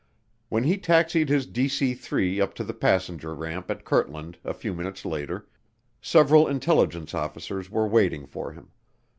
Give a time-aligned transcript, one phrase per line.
[0.49, 4.73] When he taxied his DC 3 up to the passenger ramp at Kirtland a few
[4.73, 5.47] minutes later,
[6.01, 8.71] several intelligence officers were waiting for him.